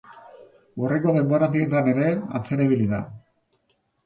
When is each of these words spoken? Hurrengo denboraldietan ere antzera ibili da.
Hurrengo 0.83 1.13
denboraldietan 1.17 1.91
ere 1.93 2.09
antzera 2.41 2.67
ibili 2.71 2.89
da. 2.97 3.03